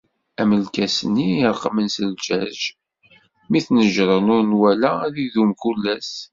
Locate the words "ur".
4.35-4.43